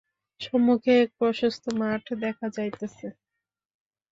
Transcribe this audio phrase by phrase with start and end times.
[0.41, 3.07] সম্মুখে এক প্রশস্ত মাঠ দেখা যাইতেছে।